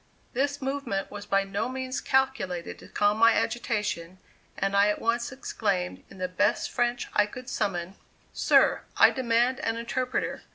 This 0.33 0.63
movement 0.63 1.11
was 1.11 1.27
by 1.27 1.43
no 1.43 1.69
means 1.69 2.01
calculated 2.01 2.79
to 2.79 2.87
calm 2.87 3.19
my 3.19 3.33
agitation, 3.33 4.17
and 4.57 4.75
I 4.75 4.87
at 4.87 4.99
once 4.99 5.31
exclaimed, 5.31 6.03
in 6.09 6.17
the 6.17 6.27
best 6.27 6.71
French 6.71 7.07
I 7.13 7.27
could 7.27 7.47
summon: 7.47 7.93
"Sir, 8.33 8.81
I 8.97 9.11
demand 9.11 9.59
an 9.59 9.77
interpreter." 9.77 10.41